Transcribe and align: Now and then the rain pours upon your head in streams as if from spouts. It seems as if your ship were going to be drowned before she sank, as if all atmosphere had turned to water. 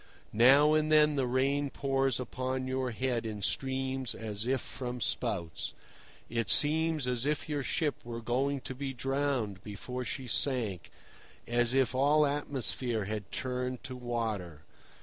Now 0.33 0.73
and 0.73 0.91
then 0.91 1.13
the 1.15 1.27
rain 1.27 1.69
pours 1.69 2.19
upon 2.19 2.65
your 2.67 2.89
head 2.89 3.23
in 3.23 3.43
streams 3.43 4.15
as 4.15 4.47
if 4.47 4.59
from 4.59 4.99
spouts. 4.99 5.73
It 6.27 6.49
seems 6.49 7.05
as 7.05 7.23
if 7.27 7.47
your 7.47 7.61
ship 7.61 7.97
were 8.03 8.19
going 8.19 8.61
to 8.61 8.73
be 8.73 8.93
drowned 8.95 9.63
before 9.63 10.03
she 10.03 10.25
sank, 10.25 10.89
as 11.47 11.75
if 11.75 11.93
all 11.93 12.25
atmosphere 12.25 13.05
had 13.05 13.31
turned 13.31 13.83
to 13.83 13.95
water. 13.95 14.63